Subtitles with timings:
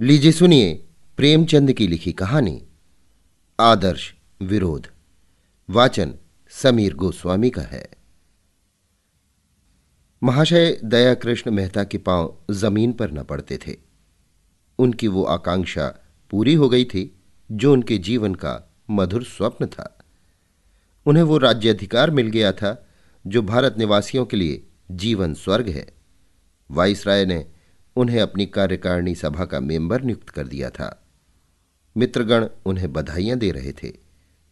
[0.00, 0.84] लीजिए सुनिए
[1.16, 2.62] प्रेमचंद की लिखी कहानी।
[3.60, 4.86] आदर्श विरोध।
[5.70, 6.14] वाचन
[6.50, 7.88] समीर गोस्वामी का है।
[10.22, 13.76] महाशय दयाकृष्ण मेहता के पाँव ज़मीन पर न पड़ते थे।
[14.78, 15.94] उनकी वो आकांक्षा
[16.30, 17.16] पूरी हो गई थी,
[17.52, 19.98] जो उनके जीवन का मधुर स्वप्न था।
[21.06, 22.88] उन्हें वो राज्याधिकार मिल गया था,
[23.26, 25.86] जो भारत निवासियों के लिए जीवन स्वर्ग है।
[26.70, 27.53] वाइसराय ने
[27.96, 31.06] उन्हें अपनी कार्यकारिणी सभा का मेंबर नियुक्त कर दिया था।
[31.96, 33.92] मित्रगण उन्हें बधाइयाँ दे रहे थे।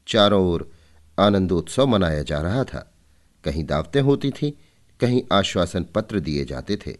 [0.09, 0.73] चारों ओर
[1.18, 2.95] आनंदोत्सव मनाया जा रहा था।
[3.45, 4.52] कहीं दावतें होती थीं,
[5.01, 6.96] कहीं आश्वासन पत्र दिए जाते थे।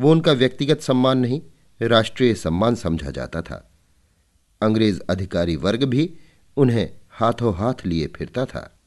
[0.00, 1.42] वो उनका व्यक्तिगत सम्मान नहीं,
[1.82, 3.70] राष्ट्रीय सम्मान समझा जाता था।
[4.62, 6.14] अंग्रेज़ अधिकारी वर्ग भी
[6.56, 8.78] उन्हें हाथों हाथ लिए फिरता था।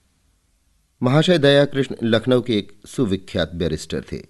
[1.04, 4.26] महाशय दयाकृष्ण लखनऊ के एक सुविख्यात बैरिस्टर थे।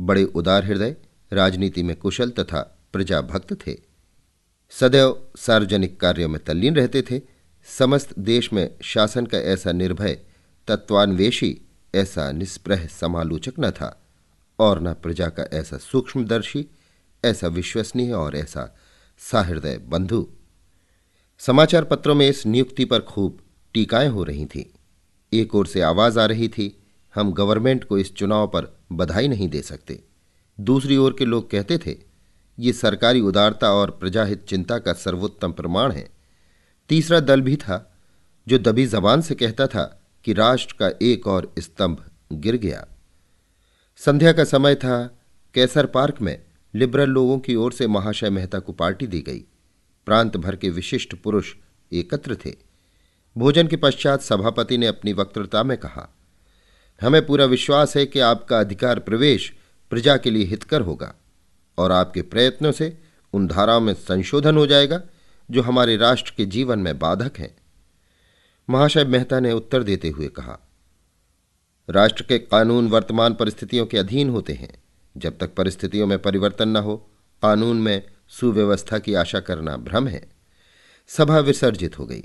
[0.00, 0.96] बड़े उदार हृदय
[1.32, 3.76] राजनीति में कुशल तथा प्रजाभक्त थे।
[4.70, 7.20] सदैव सार्वजनिक कार्यों में तल्लीन रहते थे।
[7.78, 10.20] समस्त देश में शासन का ऐसा निर्भय,
[10.68, 11.60] तत्वान्वेषी,
[11.94, 14.02] ऐसा निष्प्रह समालोचक न था
[14.58, 16.66] और न प्रजा का ऐसा सूक्ष्मदर्शी,
[17.24, 18.76] ऐसा विश्वसनीय और ऐसा
[19.18, 20.28] साहृदय बंधु।
[21.38, 23.38] समाचार पत्रों में इस नियुक्ति पर खूब
[23.74, 24.64] टीकाएँ हो रही थीं।
[25.32, 26.82] एक ओर से आवाज़ आ रही थी,
[27.14, 30.04] हम गवर्नमेंट को इस चुनाव पर बधाई नहीं दे सकते।
[30.58, 31.96] दूसरी ओर के लोग कहते थे,
[32.58, 36.08] ये सरकारी उदारता और प्रजाहित चिंता का सर्वोत्तम प्रमाण है।
[36.88, 37.96] तीसरा दल भी था,
[38.48, 39.84] जो दबी जबान से कहता था
[40.24, 42.86] कि राष्ट्र का एक और स्तंभ गिर गया।
[43.96, 45.18] संध्या का समय था,
[45.54, 46.42] कैसर पार्क में
[46.74, 49.44] लिबरल लोगों की ओर से महाशय मेहता को पार्टी दी गई।
[50.06, 51.54] प्रांत भर के विशिष्ट पुरुष
[51.92, 52.52] एकत्र थे।
[53.36, 56.08] भोजन के पश्चात सभापति ने अपनी वक्तृता में कहा,
[57.00, 59.52] हमें पूरा विश्वास है कि आपका अधिकार प्रवेश
[59.90, 61.14] प्रजा के लिए हितकर होगा
[61.78, 62.98] और आपके प्रयत्नों से
[63.32, 65.02] उन धाराओं में संशोधन हो जाएगा,
[65.50, 67.56] जो हमारे राष्ट्र के जीवन में बाधक हैं।
[68.70, 70.58] महाशय मेहता ने उत्तर देते हुए कहा,
[71.90, 74.82] राष्ट्र के कानून वर्तमान परिस्थितियों के अधीन होते हैं।
[75.16, 76.96] जब तक परिस्थितियों में परिवर्तन न हो,
[77.42, 80.32] कानून में सुव्यवस्था की आशा करना भ्रम है।
[81.06, 82.24] सभा विसर्जित हो गई।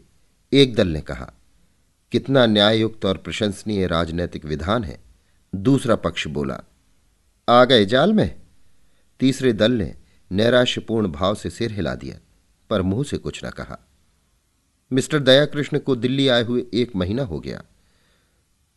[0.54, 1.34] एक दल ने कहा,
[2.12, 5.00] कितना न्यायुक्त और प्रशंसनीय राजनैतिक विधान है।
[5.56, 6.62] दूसरा पक्ष बोला
[7.50, 8.42] आ गए जाल में।
[9.20, 9.96] तीसरे दल ने
[10.32, 12.18] नैराश्यपूर्ण भाव से सिर हिला दिया,
[12.70, 13.88] पर मुँह से कुछ न कहा।
[14.94, 17.64] मिस्टर दयाकृष्ण को दिल्ली आए हुए एक महीना हो गया।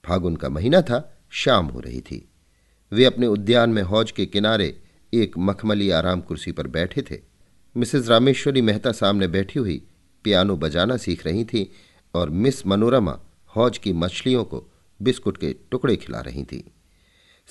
[0.05, 2.29] फागुन का महीना था, शाम हो रही थी।
[2.93, 4.83] वे अपने उद्यान में हौज के किनारे
[5.15, 7.21] एक मखमली आराम कुर्सी पर बैठे थे।
[7.77, 9.83] मिसेज रामेश्वरी मेहता सामने बैठी हुई
[10.25, 11.73] पियानो बजाना सीख रही थी
[12.15, 13.21] और मिस मनोरमा
[13.57, 14.69] हौज की मछलियों को
[15.03, 16.73] बिस्कुट के टुकड़े खिला रही थी।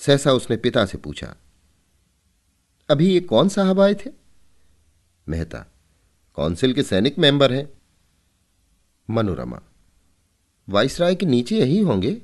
[0.00, 1.34] सहसा उसने पिता से पूछा,
[2.88, 4.10] अभी ये कौन साहब आए थे?
[5.26, 5.58] मेहता
[6.36, 7.68] काउंसिल के सैनिक मेंबर हैं।
[9.08, 9.60] मनोरमा,
[10.68, 12.16] वाइसराय के नीचे यही होंगे?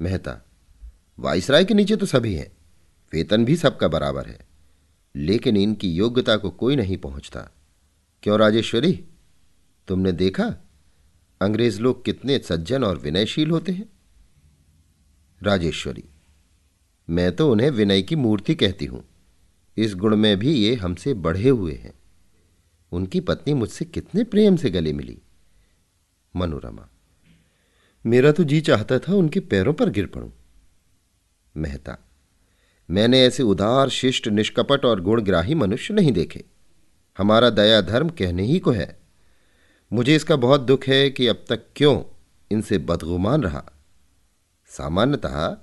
[0.00, 0.40] मेहता,
[1.18, 2.50] वाइसराय के नीचे तो सभी हैं,
[3.12, 4.38] वेतन भी सबका बराबर है,
[5.14, 7.40] लेकिन इनकी योग्यता को कोई नहीं पहुँचता।
[8.22, 8.92] क्यों राजेश्वरी,
[9.88, 10.44] तुमने देखा,
[11.40, 13.88] अंग्रेज़ लोग कितने सज्जन और विनयशील होते हैं?
[15.42, 16.04] राजेश्वरी
[17.08, 19.04] मैं तो उन्हें विनय की मूर्ति कहती हूँ।
[19.76, 21.92] इस गुण में भी ये हमसे बढ़े हुए हैं।
[22.92, 25.18] उनकी पत्नी मुझसे कितने प्रेम से गले मिली।
[26.36, 26.88] मनोरमा,
[28.04, 30.30] मेरा तो जी चाहता था उनके पैरों पर गिर पड़ूं।
[31.56, 31.96] मेहता,
[32.88, 36.44] मैंने ऐसे उदार, शिष्ट, निष्कपट और गुणग्राही मनुष्य नहीं देखे।
[37.18, 38.98] हमारा दया धर्म कहने ही को है।
[39.92, 42.02] मुझे इसका बहुत दुख है कि अब तक क्यों
[42.50, 43.64] इनसे बदगुमान रहा।
[44.70, 45.56] सामान्यतः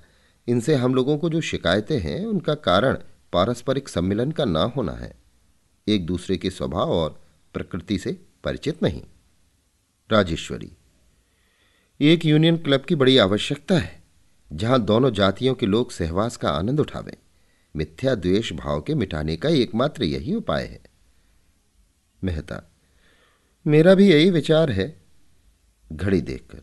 [0.48, 2.98] इनसे हम लोगों को जो शिकायतें हैं, उनका कारण
[3.34, 5.14] पारस्परिक सम्मिलन का ना होना है।
[5.88, 7.22] एक दूसरे के स्वभाव और
[7.54, 8.12] प्रकृति से
[8.44, 9.02] परिचित नहीं।
[10.12, 10.72] राजेश्वरी,
[12.02, 14.04] एक यूनियन क्लब की बड़ी आवश्यकता है,
[14.54, 17.14] जहाँ दोनों जातियों के लोग सहवास का आनंद उठावें।
[17.76, 20.82] मिथ्या द्वेष भाव के मिटाने का एकमात्र यही उपाय है।
[22.24, 22.72] मेहता,
[23.68, 25.02] मेरा भी यही विचार है।
[25.94, 26.62] घड़ी देखकर,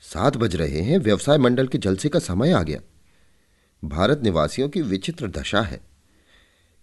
[0.00, 2.80] सात बज रहे हैं, व्यवसाय मंडल के जलसे का समय आ गया।
[3.84, 5.80] भारत निवासियों की विचित्र दशा है।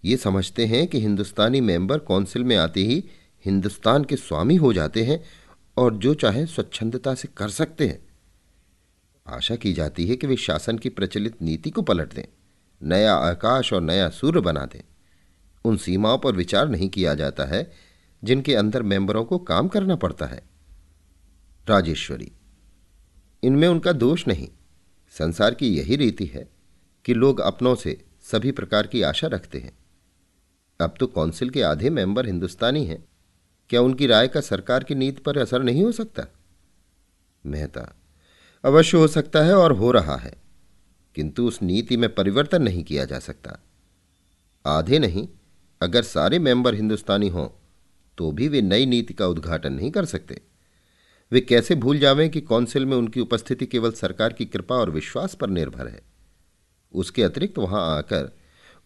[0.06, 3.04] ये समझते हैं कि हिंदुस्तानी मेंबर काउंसिल में आते ही
[3.46, 5.24] हिंदुस्तान के स्वामी हो जाते हैं
[5.78, 8.00] और जो चाहे स्वच्छंदता से कर सकते हैं।
[9.28, 12.24] आशा की जाती है कि वे शासन की प्रचलित नीति को पलट दें,
[12.82, 14.82] नया आकाश और नया सूर्य बना दें।
[15.66, 17.72] उन सीमाओं पर विचार नहीं किया जाता है,
[18.24, 20.44] जिनके अंदर मेंबरों को काम करना पड़ता है।
[21.68, 22.32] राजेश्वरी,
[23.44, 24.50] इनमें उनका दोष नहीं,
[25.10, 26.61] संसार की यही रीति है।
[27.06, 29.78] कि लोग अपनों से सभी प्रकार की आशा रखते हैं।
[30.80, 33.04] अब तो काउंसिल के आधे मेंबर हिंदुस्तानी हैं।
[33.70, 36.26] क्या उनकी राय का सरकार की नीति पर असर नहीं हो सकता?
[37.46, 37.96] मेहता,
[38.64, 40.34] अवश्य हो सकता है और हो रहा है,
[41.16, 43.58] किंतु उस नीति में परिवर्तन नहीं किया जा सकता।
[44.66, 45.28] आधे नहीं,
[45.82, 47.48] अगर सारे मेंबर हिंदुस्तानी हों
[48.18, 50.42] तो भी वे नई नीति का उद्घाटन नहीं कर सकते।
[51.32, 55.34] वे कैसे भूल जावें कि काउंसिल में उनकी उपस्थिति केवल सरकार की कृपा और विश्वास
[55.36, 56.02] पर निर्भर है?
[56.94, 58.32] उसके अतिरिक्त वहाँ आकर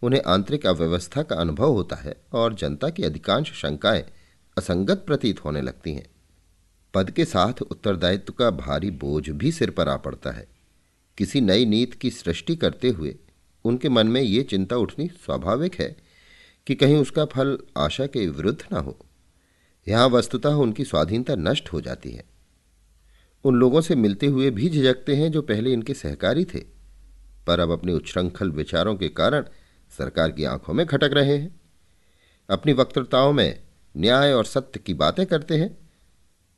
[0.02, 4.04] उन्हें आंतरिक अव्यवस्था का अनुभव होता है और जनता की अधिकांश शंकाएँ
[4.58, 6.06] असंगत प्रतीत होने लगती हैं।
[6.94, 10.48] पद के साथ उत्तरदायित्व का भारी बोझ भी सिर पर आ पड़ता है।
[11.18, 13.16] किसी नई नीति की सृष्टि करते हुए
[13.64, 15.96] उनके मन में ये चिंता उठनी स्वाभाविक है
[16.66, 18.98] कि कहीं उसका फल आशा के विरुद्ध न हो।
[19.88, 22.24] यहाँ वस्तुतः उनकी स्वाधीनता नष्ट हो जाती है।
[23.44, 26.75] उन लोगों से मिलते हुए भी झिझकते हैं जो पहले इनके सहकारी थे।
[27.46, 29.44] पर अब अपने उच्छृंखल विचारों के कारण
[29.98, 31.60] सरकार की आँखों में खटक रहे हैं।
[32.50, 33.62] अपनी वक्तृताओं में
[33.96, 35.76] न्याय और सत्य की बातें करते हैं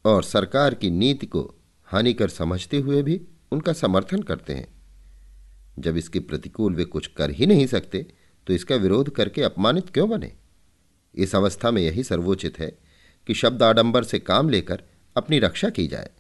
[0.05, 1.55] और सरकार की नीति को
[1.85, 3.21] हानिकर समझते हुए भी
[3.53, 4.75] उनका समर्थन करते हैं।
[5.79, 8.07] जब इसके प्रतिकूल वे कुछ कर ही नहीं सकते
[8.47, 10.33] तो इसका विरोध करके अपमानित क्यों बने?
[11.15, 12.79] इस अवस्था में यही सर्वोचित है
[13.27, 14.83] कि शब्द आडंबर से काम लेकर
[15.17, 16.11] अपनी रक्षा की जाए।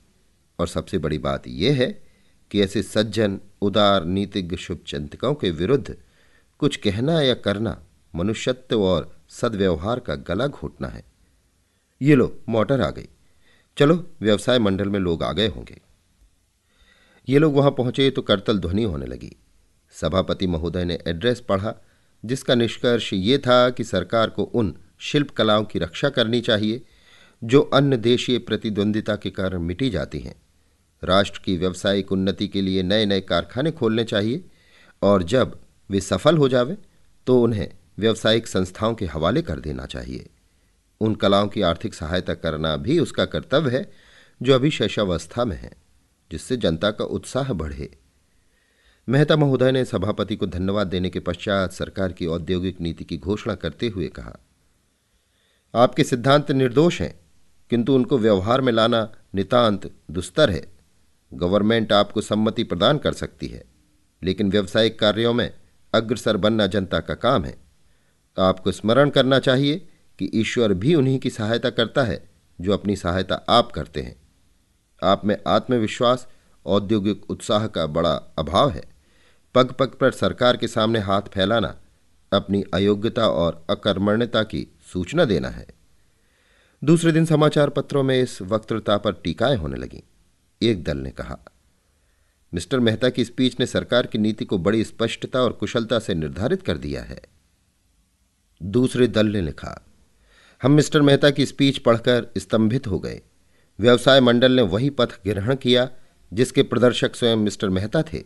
[0.59, 2.08] और सबसे बड़ी बात यह है
[2.50, 5.97] कि ऐसे सज्जन, उदार, नीतिज्ञ शुभ शुभचिंतकों के विरुद्ध
[6.59, 7.83] कुछ कहना या करना
[8.15, 11.05] मनुष्यत्व और सदव्यवहार का गला घोटना है।
[12.03, 13.09] ये लो, मोटर आ गई।
[13.79, 15.81] चलो, व्यवसाय मंडल में लोग आ गए होंगे।
[17.29, 19.37] ये लोग वहाँ पहुँचे तो करतल ध्वनि होने लगी।
[19.91, 21.75] सभापति महोदय ने एड्रेस पढ़ा,
[22.25, 26.83] जिसका निष्कर्ष ये था कि सरकार को उन शिल्प कलाओं की रक्षा करनी चाहिए,
[27.45, 30.43] जो अन्य देशीय प्रतिद्वंदिता के कारण मिटी जाती हैं।
[31.03, 34.45] राष्ट्र की व्यावसायिक उन्नति के लिए नए नए कारखाने खोलने चाहिए
[35.03, 35.59] और जब
[35.91, 36.77] वे सफल हो जावे
[37.27, 37.69] तो उन्हें
[37.99, 40.29] व्यावसायिक संस्थाओं के हवाले कर देना चाहिए।
[41.00, 43.91] उन कलाओं की आर्थिक सहायता करना भी उसका कर्तव्य है,
[44.43, 45.71] जो अभी शैशावस्था में है,
[46.31, 47.91] जिससे जनता का उत्साह बढ़े।
[49.09, 53.55] मेहता महोदय ने सभापति को धन्यवाद देने के पश्चात सरकार की औद्योगिक नीति की घोषणा
[53.55, 54.39] करते हुए कहा,
[55.75, 57.15] आपके सिद्धांत निर्दोष हैं,
[57.71, 60.78] किंतु उनको व्यवहार में लाना नितांत दुस्तर है।
[61.35, 63.65] गवर्नमेंट आपको सम्मति प्रदान कर सकती है,
[64.23, 65.55] लेकिन व्यवसायिक कार्यों में
[65.95, 67.57] अग्रसर बनना जनता का काम है।
[68.39, 69.89] आपको स्मरण करना चाहिए
[70.19, 72.31] कि ईश्वर भी उन्हीं की सहायता करता है,
[72.61, 74.17] जो अपनी सहायता आप करते हैं।
[75.03, 76.29] आप में आत्मविश्वास,
[76.67, 78.85] औद्योगिक उत्साह का बड़ा अभाव है।
[79.55, 81.81] पग पग पर सरकार के सामने हाथ फैलाना,
[82.33, 85.67] अपनी अयोग्यता और अकर्मण्यता की सूचना देना है।
[86.85, 90.01] दूसरे दिन समाचार पत्रों में इस वक्तृता पर टीकाएँ होने लगीं।
[90.63, 91.39] एक दल ने कहा,
[92.55, 96.63] मिस्टर मेहता की स्पीच ने सरकार की नीति को बड़ी स्पष्टता और कुशलता से निर्धारित
[96.63, 97.21] कर दिया है।
[98.63, 99.87] दूसरे दल ने लिखा,
[100.63, 103.21] हम मिस्टर मेहता की स्पीच पढ़कर स्तंभित हो गए।
[103.79, 105.91] व्यवसाय मंडल ने वही पथ ग्रहण किया
[106.33, 108.23] जिसके प्रदर्शक स्वयं मिस्टर मेहता थे।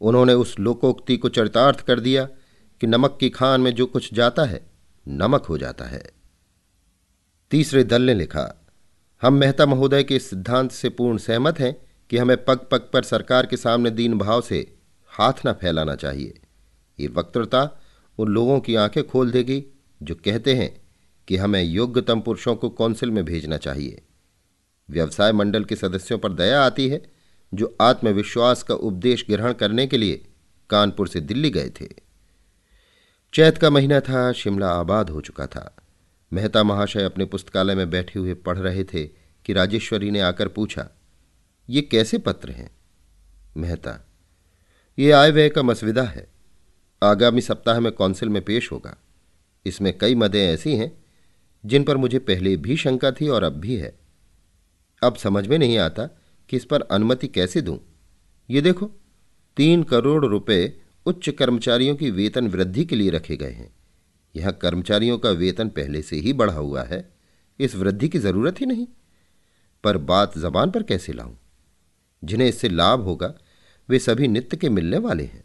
[0.00, 2.24] उन्होंने उस लोकोक्ति को चरितार्थ कर दिया
[2.80, 4.70] कि नमक की खान में जो कुछ जाता है,
[5.08, 6.12] नमक हो जाता है।
[7.50, 8.59] तीसरे दल ने लिखा
[9.22, 11.76] हम मेहता महोदय के सिद्धांत से पूर्ण सहमत हैं
[12.10, 14.74] कि हमें पग पग पर सरकार के सामने दीन भाव से
[15.08, 16.40] हाथ न फैलाना चाहिए।
[17.00, 17.80] ये वक्तृता
[18.18, 19.64] उन लोगों की आँखें खोल देगी
[20.02, 20.80] जो कहते हैं
[21.28, 24.02] कि हमें योग्यतम पुरुषों को कौंसिल में भेजना चाहिए।
[24.90, 27.02] व्यवसाय मंडल के सदस्यों पर दया आती है,
[27.54, 30.24] जो आत्मविश्वास का उपदेश ग्रहण करने के लिए
[30.70, 31.88] कानपुर से दिल्ली गए थे।
[33.34, 35.76] चैत का महीना था, शिमला आबाद हो चुका था।
[36.32, 39.04] मेहता महाशय अपने पुस्तकालय में बैठे हुए पढ़ रहे थे
[39.44, 40.88] कि राजेश्वरी ने आकर पूछा,
[41.68, 42.70] ये कैसे पत्र हैं?
[43.56, 44.08] मेहता,
[44.98, 46.26] ये आय व्यय का मसविदा है।
[47.02, 48.96] आगामी सप्ताह में कौंसिल में पेश होगा।
[49.66, 51.04] इसमें कई मदें ऐसी हैं,
[51.66, 53.98] जिन पर मुझे पहले भी शंका थी और अब भी है।
[55.02, 56.06] अब समझ में नहीं आता
[56.48, 57.78] कि इस पर अनुमति कैसे दूँ।
[58.50, 58.90] ये देखो,
[59.56, 60.72] तीन करोड़ रुपए
[61.06, 63.79] उच्च कर्मचारियों की वेतन वृद्धि के लिए रखे गए हैं।
[64.36, 67.14] यहाँ कर्मचारियों का वेतन पहले से ही बढ़ा हुआ है।
[67.58, 68.86] इस वृद्धि की ज़रूरत ही नहीं।
[69.84, 71.34] पर बात जबान पर कैसे लाऊं?
[72.24, 73.34] जिन्हें इससे लाभ होगा,
[73.88, 75.44] वे सभी नित्य के मिलने वाले हैं।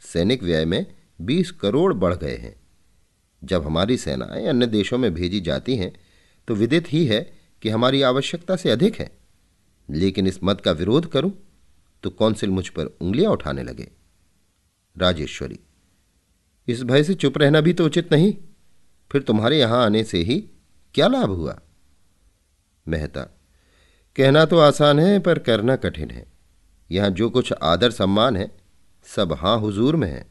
[0.00, 0.86] सैनिक व्यय में
[1.20, 2.56] बीस करोड़ बढ़ गए हैं।
[3.44, 5.92] जब हमारी सेनाएँ अन्य देशों में भेजी जाती हैं
[6.48, 7.32] तो विदित ही है
[7.62, 9.10] कि हमारी आवश्यकता से अधिक है।
[9.90, 11.32] लेकिन इस मत का विरोध करूँ
[12.02, 13.90] तो कौंसिल मुझ पर उंगलियाँ उठाने लगे।
[14.96, 15.60] राजेश्वरी
[16.68, 18.34] इस भय से चुप रहना भी तो उचित नहीं।
[19.10, 20.38] फिर तुम्हारे यहाँ आने से ही
[20.94, 21.58] क्या लाभ हुआ?
[22.86, 23.22] मेहता,
[24.16, 26.26] कहना तो आसान है, पर करना कठिन है।
[26.90, 28.50] यहाँ जो कुछ आदर सम्मान है,
[29.06, 30.26] सब हाँ हुजूर में है।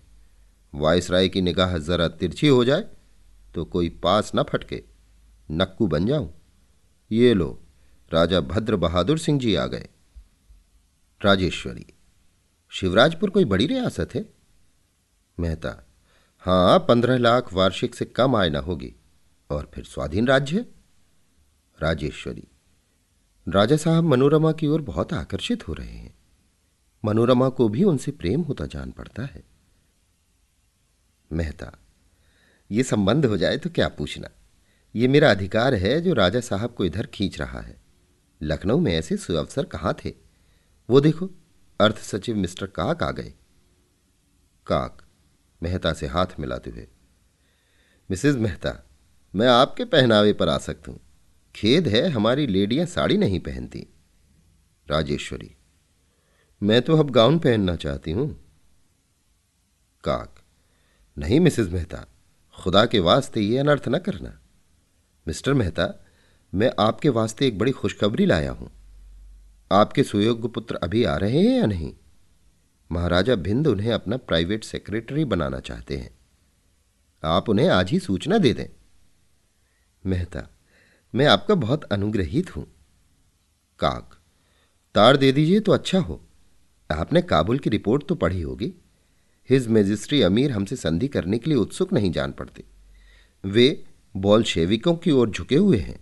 [0.74, 2.86] वायसराय की निगाह जरा तिरछी हो जाए
[3.56, 4.84] तो कोई पास न फटके,
[5.50, 6.34] नक्कू बन जाऊँ।
[7.12, 7.60] ये लो,
[8.12, 9.88] राजा भद्र बहादुर सिंह जी आ गए।
[11.22, 11.86] राजेश्वरी,
[12.72, 14.26] शिवराजपुर कोई बड़ी रियासत है?
[15.38, 15.84] मेहता
[16.40, 18.96] हाँ पंद्रह लाख वार्षिक से कम आय न होगी।
[19.50, 20.66] और फिर स्वाधीन राज्य?
[21.82, 22.48] राजेश्वरी।
[23.50, 26.18] राजा साहब मनोरमा की ओर बहुत आकर्षित हो रहे हैं।
[27.06, 29.44] मनोरमा को भी उनसे प्रेम होता जान पड़ता है।
[31.34, 31.72] मेहता,
[32.72, 34.30] ये संबंध हो जाए तो क्या पूछना?
[34.96, 37.82] ये मेरा अधिकार है जो राजा साहब को इधर खींच रहा है।
[38.42, 40.14] लखनऊ में ऐसे सुअवसर कहाँ थे?
[40.90, 41.30] वो देखो,
[41.82, 43.34] अर्थ सचिव मिस्टर काक आ गए।
[44.68, 45.07] काक
[45.62, 46.88] मेहता से हाथ मिलाते हुए।
[48.10, 48.74] मिसेज मेहता,
[49.34, 51.00] मैं आपके पहनावे पर आ सकता हूँ।
[51.56, 53.88] खेद है हमारी लेडियाँ साड़ी नहीं पहनती।
[54.88, 55.56] राजेश्वरी,
[56.62, 58.30] मैं तो अब गाउन पहनना चाहती हूँ।
[60.04, 60.36] काक,
[61.18, 62.06] नहीं मिसेज मेहता,
[62.58, 64.38] खुदा के वास्ते ये अनर्थ न करना।
[65.26, 65.94] मिस्टर मेहता,
[66.54, 68.72] मैं आपके वास्ते एक बड़ी खुशखबरी लाया हूँ।
[69.72, 71.94] आपके सुयोग्य पुत्र अभी आ रहे हैं या नहीं?
[72.92, 76.18] महाराजा भिंद उन्हें अपना प्राइवेट सेक्रेटरी बनाना चाहते हैं।
[77.24, 78.68] आप उन्हें आज ही सूचना दे दें।
[80.06, 80.48] मेहता,
[81.16, 82.66] मैं आपका बहुत अनुग्रहित हूँ।
[83.80, 84.16] काक
[84.96, 86.22] तार दे दीजिए तो अच्छा हो।
[86.92, 88.74] आपने काबुल की रिपोर्ट तो पढ़ी होगी।
[89.50, 92.64] हिज मेजिस्ट्री अमीर हमसे संधि करने के लिए उत्सुक नहीं जान पड़ते।
[93.44, 93.86] वे
[94.18, 96.00] बॉलशेविकों की ओर झुके हुए हैं।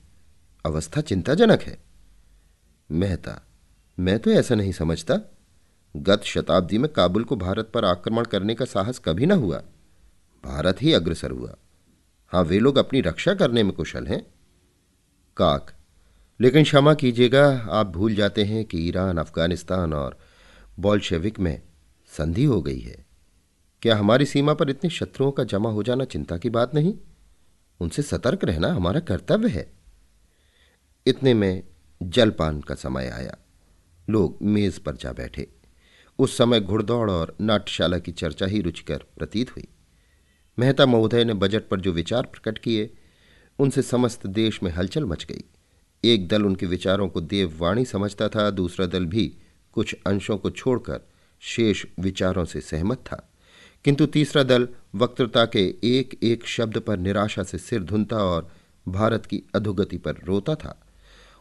[0.66, 1.78] अवस्था चिंताजनक है।
[2.92, 3.42] मेहता,
[4.00, 5.35] मैं तो ऐसा नहीं समझता।
[5.96, 9.64] गत शताब्दी में काबुल को भारत पर आक्रमण करने का साहस कभी न हुआ।
[10.44, 11.56] भारत ही अग्रसर हुआ।
[12.28, 14.34] हाँ वे लोग अपनी रक्षा करने में कुशल हैं।
[15.38, 15.74] काक,
[16.40, 20.18] लेकिन क्षमा कीजिएगा, आप भूल जाते हैं कि ईरान, अफ़गानिस्तान और
[20.80, 21.62] बॉल्शेविक में
[22.08, 23.06] संधि हो गई है।
[23.82, 26.94] क्या हमारी सीमा पर इतने शत्रुओं का जमा हो जाना चिंता की बात नहीं?
[27.80, 29.74] उनसे सतर्क रहना हमारा कर्तव्य है।
[31.08, 31.64] इतने में
[32.04, 33.38] जलपान का समय आया।
[34.10, 35.55] लोग मेज पर जा बैठे।
[36.20, 39.68] उस समय घुड़दौड़ और नाट्यशाला की चर्चा ही रुचिकर प्रतीत हुई।
[40.60, 42.98] मेहता महोदय ने बजट पर जो विचार प्रकट किए,
[43.60, 45.44] उनसे समस्त देश में हलचल मच गई।
[46.06, 49.38] एक दल उनके विचारों को देववाणी समझता था, दूसरा दल भी
[49.72, 51.00] कुछ अंशों को छोड़कर
[51.40, 53.34] शेष विचारों से सहमत था।
[53.86, 58.52] किंतु तीसरा दल वक्तृता के एक एक शब्द पर निराशा से सिर धुनता और
[58.88, 60.82] भारत की अधोगति पर रोता था।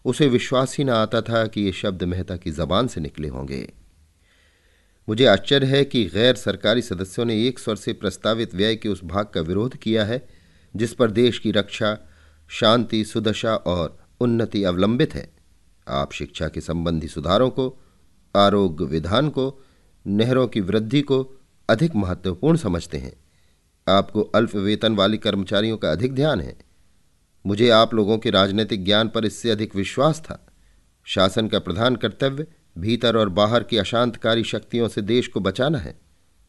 [0.04, 3.83] उसे विश्वास ही न आता था कि ये शब्द मेहता की जबान से निकले होंगे।
[5.08, 9.04] मुझे आश्चर्य है कि गैर सरकारी सदस्यों ने एक स्वर से प्रस्तावित व्यय के उस
[9.04, 10.28] भाग का विरोध किया है,
[10.76, 11.98] जिस पर देश की रक्षा,
[12.48, 15.32] शांति, सुदशा और उन्नति अवलंबित है।
[15.88, 17.78] आप शिक्षा के संबंधी सुधारों को,
[18.36, 19.62] आरोग्य विधान को,
[20.06, 23.16] नहरों की वृद्धि को अधिक महत्वपूर्ण समझते हैं।
[23.88, 26.56] आपको अल्प वेतन वाली कर्मचारियों का अधिक ध्यान है।
[27.46, 30.46] मुझे आप लोगों के राजनीतिक ज्ञान पर इससे अधिक विश्वास था।
[31.04, 32.46] शासन का प्रधान कर्तव्य
[32.78, 36.00] भीतर और बाहर की अशांतकारी शक्तियों से देश को बचाना है।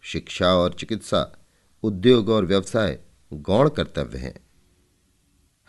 [0.01, 1.38] शिक्षा और चिकित्सा,
[1.84, 3.00] उद्योग और व्यवसाय
[3.34, 4.34] गौण कर्तव्य हैं।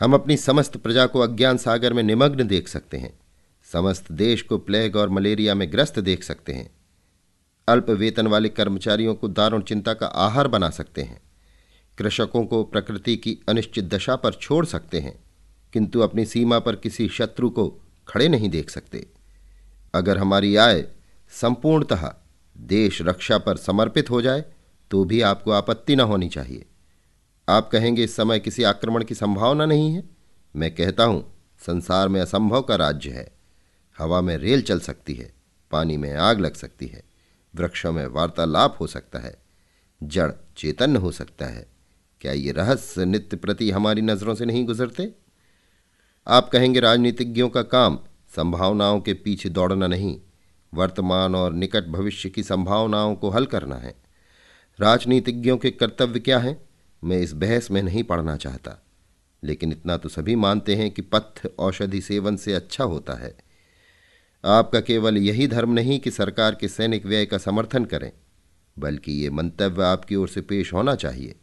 [0.01, 3.19] हम अपनी समस्त प्रजा को अज्ञान सागर में निमग्न देख सकते हैं।
[3.73, 6.71] समस्त देश को प्लेग और मलेरिया में ग्रस्त देख सकते हैं।
[7.69, 11.21] अल्प वेतन वाले कर्मचारियों को दारुण चिंता का आहार बना सकते हैं।
[11.99, 15.25] कृषकों को प्रकृति की अनिश्चित दशा पर छोड़ सकते हैं,
[15.73, 19.07] किंतु अपनी सीमा पर किसी शत्रु को खड़े नहीं देख सकते।
[19.95, 20.85] अगर हमारी आय
[21.33, 22.13] संपूर्णतः
[22.57, 24.45] देश रक्षा पर समर्पित हो जाए
[24.91, 26.65] तो भी आपको आपत्ति न होनी चाहिए।
[27.49, 30.03] आप कहेंगे, इस समय किसी आक्रमण की संभावना नहीं है।
[30.55, 31.25] मैं कहता हूँ,
[31.61, 33.29] संसार में असंभव का राज्य है।
[33.99, 35.33] हवा में रेल चल सकती है,
[35.71, 37.03] पानी में आग लग सकती है,
[37.55, 39.37] वृक्षों में वार्तालाप हो सकता है,
[40.03, 41.67] जड़ चेतन हो सकता है।
[42.21, 45.13] क्या ये रहस्य नित्य प्रति हमारी नज़रों से नहीं गुजरते?
[46.27, 50.21] आप कहेंगे, राजनीतिज्ञों का काम संभावनाओं के पीछे दौड़ना नहीं,
[50.75, 53.95] वर्तमान और निकट भविष्य की संभावनाओं को हल करना है।
[54.81, 56.69] राजनीतिज्ञों के कर्तव्य क्या हैं?
[57.05, 58.83] मैं इस बहस में नहीं पढ़ना चाहता।
[59.45, 63.37] लेकिन इतना तो सभी मानते हैं कि पथ्य औषधि सेवन से अच्छा होता है।
[64.45, 68.13] आपका केवल यही धर्म नहीं कि सरकार के सैनिक व्यय का समर्थन करें,
[68.79, 71.35] बल्कि ये मंतव्य आपकी ओर से पेश होना चाहिए।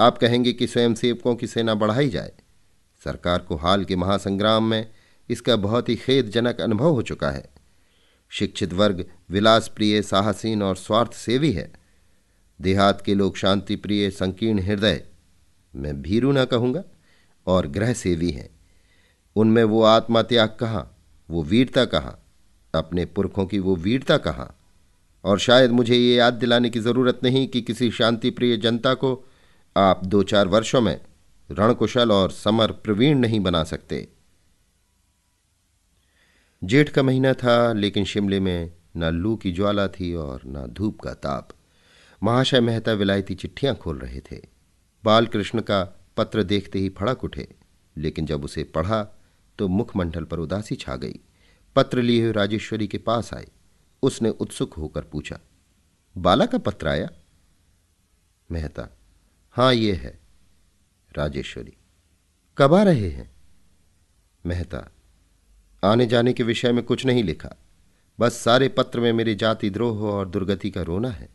[0.00, 2.32] आप कहेंगे कि स्वयंसेवकों की सेना बढ़ाई जाए।
[3.04, 4.90] सरकार को हाल के महासंग्राम में
[5.30, 7.48] इसका बहुत ही खेदजनक अनुभव हो चुका है।
[8.30, 11.72] शिक्षित वर्ग विलास प्रिय साहसीन और स्वार्थ सेवी है।
[12.60, 15.04] देहात के लोग शांति प्रिय संकीर्ण हृदय।
[15.76, 16.82] मैं भीरू न कहूँगा,
[17.46, 18.48] और ग्रह सेवी हैं।
[19.36, 20.96] उनमें वो आत्मा त्याग कहाँ,
[21.30, 22.26] वो वीरता कहाँ,
[22.74, 24.56] अपने पुरखों की वो वीरता कहाँ?
[25.24, 29.24] और शायद मुझे ये याद दिलाने की ज़रूरत नहीं कि किसी शांति प्रिय जनता को
[29.76, 31.00] आप दो चार वर्षों में
[31.50, 34.08] रणकुशल और समर प्रवीण नहीं बना सकते।
[36.62, 41.00] जेठ का महीना था, लेकिन शिमले में न लू की ज्वाला थी और न धूप
[41.00, 41.48] का ताप।
[42.22, 44.40] महाशय मेहता विलायती चिट्ठियाँ खोल रहे थे।
[45.04, 45.82] बालकृष्ण का
[46.16, 47.48] पत्र देखते ही फड़क उठे,
[47.96, 49.02] लेकिन जब उसे पढ़ा
[49.58, 51.18] तो मुखमंडल पर उदासी छा गई।
[51.76, 53.48] पत्र लिए हुए राजेश्वरी के पास आए।
[54.02, 55.38] उसने उत्सुक होकर पूछा,
[56.16, 57.08] बाला का पत्र आया?
[58.50, 58.88] मेहता,
[59.56, 60.18] हाँ, ये है।
[61.10, 61.76] राजेश्वरी,
[62.58, 63.30] कब आ रहे हैं?
[64.44, 64.88] मेहता
[65.84, 67.56] आने जाने के विषय में कुछ नहीं लिखा।
[68.20, 71.28] बस सारे पत्र में मेरी जाति द्रोह और दुर्गति का रोना है।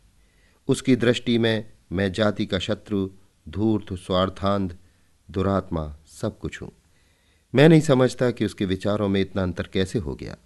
[0.68, 3.10] उसकी दृष्टि में मैं जाति का शत्रु,
[3.48, 4.76] धूर्त, स्वार्थांध,
[5.30, 6.72] दुरात्मा सब कुछ हूँ।
[7.54, 10.36] मैं नहीं समझता कि उसके विचारों में इतना अंतर कैसे हो गया।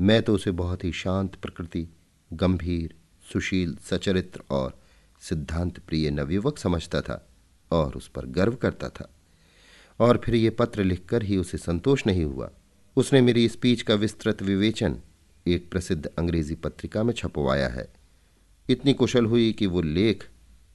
[0.00, 1.88] मैं तो उसे बहुत ही शांत, प्रकृति,
[2.32, 2.94] गंभीर,
[3.32, 4.80] सुशील, सचरित्र और
[5.20, 7.28] सिद्धांत प्रिय नवयुवक समझता था
[7.70, 9.10] और उस पर गर्व करता था।
[10.00, 12.50] और फिर ये पत्र लिखकर ही उसे संतोष नहीं हुआ।
[12.96, 14.96] उसने मेरी स्पीच का विस्तृत विवेचन,
[15.46, 17.88] एक प्रसिद्ध अंग्रेज़ी पत्रिका में छपवाया है।
[18.68, 20.28] इतनी कुशल हुई कि वो लेख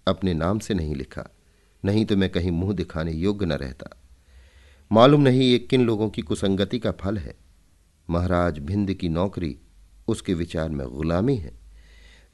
[0.07, 1.29] अपने नाम से नहीं लिखा,
[1.83, 3.89] नहीं तो मैं कहीं मुँह दिखाने योग्य न रहता।
[4.91, 7.35] मालूम नहीं ये किन लोगों की कुसंगति का फल है।
[8.09, 9.57] महाराज भिंद की नौकरी
[10.07, 11.53] उसके विचार में गुलामी है।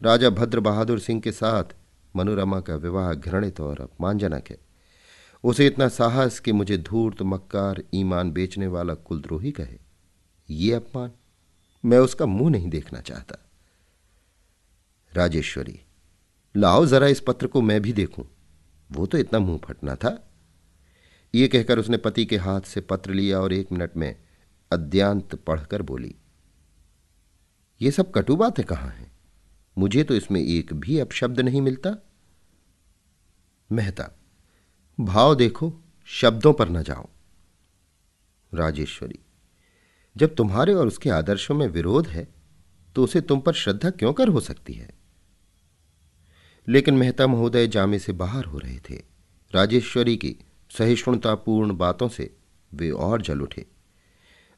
[0.01, 1.75] राजा भद्र बहादुर सिंह के साथ
[2.15, 4.57] मनोरमा का विवाह घृणित और अपमानजनक है।
[5.43, 9.77] उसे इतना साहस कि मुझे धूर्त, मक्कार, ईमान बेचने वाला कुलद्रोही कहे।
[10.49, 11.11] ये अपमान
[11.83, 13.37] मैं उसका मुँह नहीं देखना चाहता।
[15.11, 15.79] राजेश्वरी,
[16.55, 18.25] लाओ जरा इस पत्र को मैं भी देखूँ।
[18.89, 20.17] वो तो इतना मुँह फटना था।
[21.33, 24.15] ये कहकर उसने पति के हाथ से पत्र लिया और एक मिनट में
[24.71, 26.15] अद्यांत पढ़कर बोली,
[27.81, 29.11] ये सब कटु बातें कहाँ हैं?
[29.77, 31.95] मुझे तो इसमें एक भी अपशब्द नहीं मिलता।
[33.69, 34.09] मेहता
[35.01, 35.73] भाव देखो,
[36.09, 37.07] शब्दों पर न जाओ।
[38.51, 39.19] राजेश्वरी,
[40.15, 42.27] जब तुम्हारे और उसके आदर्शों में विरोध है
[42.95, 44.89] तो उसे तुम पर श्रद्धा क्यों कर हो सकती है?
[46.67, 48.95] लेकिन मेहता महोदय जामे से बाहर हो रहे थे।
[49.53, 50.35] राजेश्वरी की
[50.71, 52.29] सहिष्णुतापूर्ण बातों से
[52.71, 53.65] वे और जल उठे।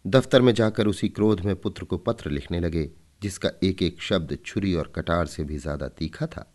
[0.05, 2.89] दफ्तर में जाकर उसी क्रोध में पुत्र को पत्र लिखने लगे,
[3.21, 6.52] जिसका एक एक शब्द छुरी और कटार से भी ज़्यादा तीखा था।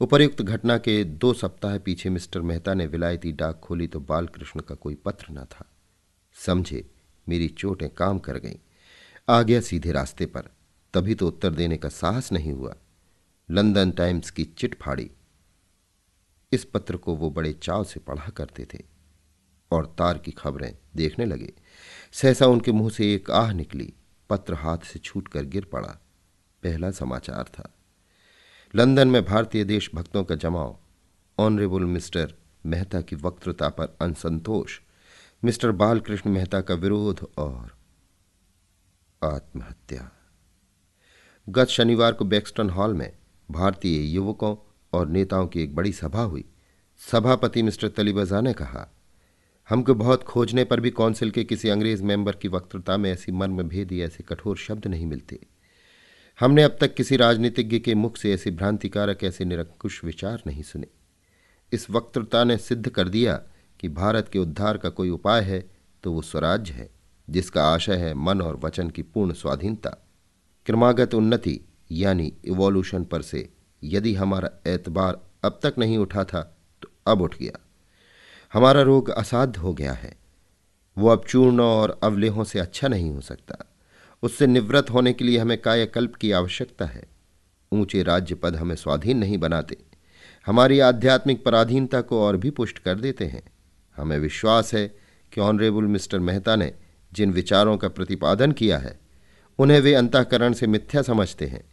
[0.00, 4.74] उपर्युक्त घटना के दो सप्ताह पीछे मिस्टर मेहता ने विलायती डाक खोली तो बालकृष्ण का
[4.74, 5.70] कोई पत्र न था।
[6.34, 6.90] समझे,
[7.28, 8.56] मेरी चोटें काम कर गईं।
[9.28, 10.40] आ गया सीधे रास्ते पर।
[10.94, 12.76] तभी तो उत्तर देने का साहस नहीं हुआ।
[13.50, 15.10] लंदन टाइम्स की चिट फाड़ी।
[16.52, 18.78] इस पत्र को वो बड़े चाव से पढ़ा करते थे
[19.70, 21.52] और तार की खबरें देखने लगे।
[22.12, 23.92] सहसा उनके मुँह से एक आह निकली।
[24.30, 25.98] पत्र हाथ से छूटकर गिर पड़ा।
[26.62, 27.74] पहला समाचार था।
[28.74, 30.78] लंदन में भारतीय देशभक्तों का जमाव।
[31.38, 32.34] ऑनरेबल मिस्टर
[32.66, 34.80] मेहता की वक्तृता पर असंतोष।
[35.44, 37.76] मिस्टर बालकृष्ण मेहता का विरोध और
[39.24, 40.12] आत्महत्या।
[41.48, 43.12] गत शनिवार को बेक्सटन हॉल में
[43.50, 44.56] भारतीय युवकों
[44.92, 46.44] और नेताओं की एक बड़ी सभा हुई।
[47.12, 48.94] सभापति मिस्टर तलीबजा ने कहा,
[49.68, 53.62] हमको बहुत खोजने पर भी काउंसिल के किसी अंग्रेज़ मेंबर की वक्तृता में ऐसी मर्म
[53.62, 55.46] भेदी ऐसे कठोर शब्द नहीं मिलते।
[56.40, 60.86] हमने अब तक किसी राजनीतिज्ञ के मुख से ऐसे भ्रांतिकारक, ऐसे निरंकुश विचार नहीं सुने।
[61.72, 63.34] इस वक्तृता ने सिद्ध कर दिया
[63.80, 65.70] कि भारत के उद्धार का कोई उपाय है
[66.02, 66.90] तो वो स्वराज्य है,
[67.30, 69.90] जिसका आशय है मन और वचन की पूर्ण स्वाधीनता।
[70.66, 73.48] क्रमागत उन्नति, यानी इवोल्यूशन पर से,
[73.82, 76.42] यदि हमारा एतबार अब तक नहीं उठा था
[76.82, 77.58] तो अब उठ गया।
[78.52, 80.16] हमारा रोग असाध्य हो गया है।
[80.98, 83.69] वो अब चूर्ण और अवलेहों से अच्छा नहीं हो सकता।
[84.22, 87.02] उससे निवृत्त होने के लिए हमें कायाकल्प की आवश्यकता है।
[87.72, 89.76] ऊँचे राज्य पद हमें स्वाधीन नहीं बनाते।
[90.46, 93.42] हमारी आध्यात्मिक पराधीनता को और भी पुष्ट कर देते हैं।
[93.96, 94.88] हमें विश्वास है
[95.32, 96.74] कि ऑनरेबल मिस्टर मेहता ने
[97.12, 99.00] जिन विचारों का प्रतिपादन किया है,
[99.58, 101.64] उन्हें वे अंतकरण से मिथ्या समझते हैं।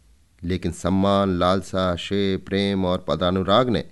[0.44, 3.84] लेकिन सम्मान, लालसा श्रेय प्रेम और पदानुराग ने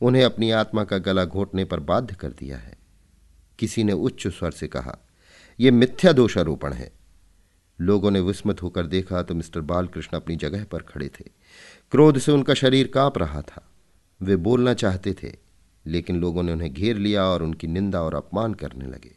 [0.00, 2.78] उन्हें अपनी आत्मा का गला घोटने पर बाध्य कर दिया है।
[3.58, 4.98] किसी ने उच्च स्वर से कहा
[5.60, 6.95] यह मिथ्या दोषारोपण है।
[7.80, 11.24] लोगों ने विस्मत होकर देखा तो मिस्टर बालकृष्ण अपनी जगह पर खड़े थे।
[11.90, 13.68] क्रोध से उनका शरीर काँप रहा था।
[14.20, 15.32] वे बोलना चाहते थे,
[15.86, 19.14] लेकिन लोगों ने उन्हें घेर लिया और उनकी निंदा और अपमान करने लगे।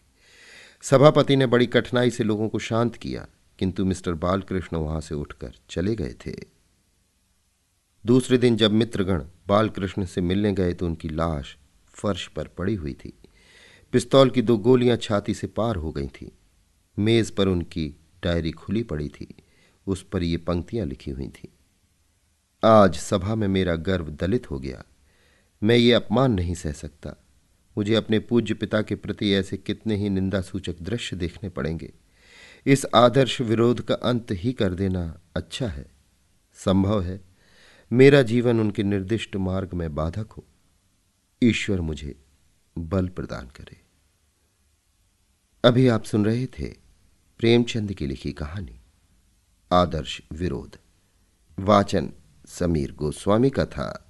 [0.81, 3.27] सभापति ने बड़ी कठिनाई से लोगों को शांत किया,
[3.59, 6.33] किंतु मिस्टर बालकृष्ण वहाँ से उठकर चले गए थे।
[8.05, 11.57] दूसरे दिन जब मित्रगण बालकृष्ण से मिलने गए तो उनकी लाश
[11.93, 13.13] फर्श पर पड़ी हुई थी।
[13.93, 16.31] पिस्तौल की दो गोलियाँ छाती से पार हो गई थी।
[16.97, 19.35] मेज पर उनकी डायरी खुली पड़ी थी।
[19.87, 21.53] उस पर ये पंक्तियाँ लिखी हुई थी।
[22.65, 24.83] आज सभा में मेरा गर्व दलित हो गया।
[25.63, 27.15] मैं ये अपमान नहीं सह सकता।
[27.77, 31.93] मुझे अपने पूज्य पिता के प्रति ऐसे कितने ही निंदा सूचक दृश्य देखने पड़ेंगे।
[32.65, 35.91] इस आदर्श विरोध का अंत ही कर देना अच्छा है।
[36.53, 37.21] संभव है
[37.91, 40.45] मेरा जीवन उनके निर्दिष्ट मार्ग में बाधक हो।
[41.43, 42.15] ईश्वर मुझे
[42.77, 43.81] बल प्रदान करे।
[45.63, 46.88] अभी आप सुन रहे थे
[47.39, 48.79] प्रेमचंद की लिखी कहानी
[49.71, 50.77] आदर्श विरोध
[51.59, 52.11] वाचन
[52.47, 54.08] समीर गोस्वामी का था।